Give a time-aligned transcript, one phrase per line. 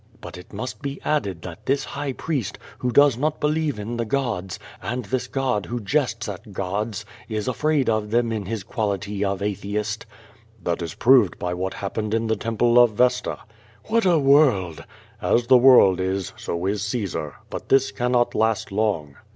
[0.19, 4.03] But it must be added tliat this High Priost, who does not believe in the
[4.03, 9.23] gods, and this god wlio jests at gods, is afraid of them in his quality
[9.23, 10.07] of atheist."
[10.63, 13.43] "That is proved by what happened in the temple of Vesta.''
[13.89, 14.85] "AVhat a world!''
[15.21, 17.35] "As the world is, so is Caesar.
[17.51, 19.17] But this cannot last long.''